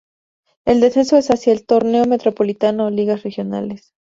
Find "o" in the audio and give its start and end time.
2.87-2.89